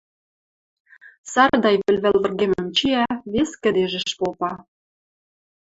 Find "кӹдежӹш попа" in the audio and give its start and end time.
3.61-4.51